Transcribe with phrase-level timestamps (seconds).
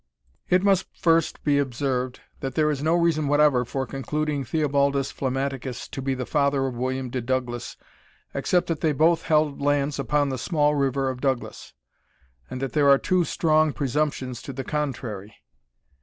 [0.49, 5.87] It must first be observed, that there is no reason whatever for concluding Theobaldus Flammaticus
[5.91, 7.77] to be the father of William de Douglas,
[8.33, 11.75] except that they both held lands upon the small river of Douglas;
[12.49, 15.35] and that there are two strong presumptions to the contrary.